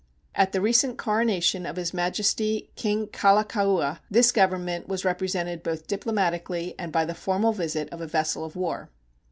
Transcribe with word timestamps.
At 0.33 0.51
the 0.51 0.61
recent 0.61 0.97
coronation 0.97 1.67
of 1.67 1.75
His 1.75 1.93
Majesty 1.93 2.71
King 2.75 3.05
Kalakaua 3.05 3.99
this 4.09 4.31
Government 4.31 4.87
was 4.87 5.05
represented 5.05 5.61
both 5.61 5.85
diplomatically 5.85 6.73
and 6.79 6.91
by 6.91 7.05
the 7.05 7.13
formal 7.13 7.53
visit 7.53 7.87
of 7.93 8.01
a 8.01 8.07
vessel 8.07 8.43
of 8.43 8.55
war. 8.55 8.89